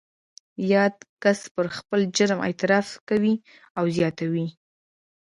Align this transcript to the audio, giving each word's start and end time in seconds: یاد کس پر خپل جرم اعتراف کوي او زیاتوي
یاد 0.71 0.95
کس 1.21 1.39
پر 1.53 1.65
خپل 1.77 1.99
جرم 2.17 2.39
اعتراف 2.47 2.87
کوي 3.09 3.33
او 3.77 3.83
زیاتوي 3.95 4.47